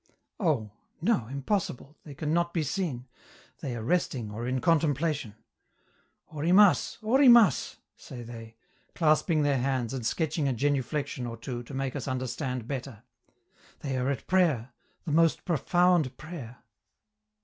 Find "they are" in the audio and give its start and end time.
3.59-3.83, 13.81-14.09